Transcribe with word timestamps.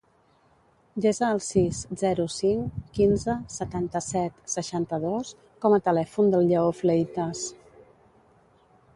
Desa 1.05 1.27
el 1.33 1.41
sis, 1.47 1.81
zero, 2.03 2.23
cinc, 2.35 2.79
quinze, 2.95 3.35
setanta-set, 3.55 4.39
seixanta-dos 4.53 5.33
com 5.65 5.75
a 5.77 5.81
telèfon 5.89 6.33
del 6.37 6.49
Lleó 6.53 6.73
Fleitas. 6.79 7.43